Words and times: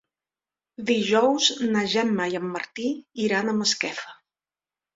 Dijous 0.87 1.49
na 1.75 1.85
Gemma 1.93 2.27
i 2.33 2.39
en 2.41 2.49
Martí 2.57 2.89
iran 3.29 3.55
a 3.55 3.57
Masquefa. 3.63 4.21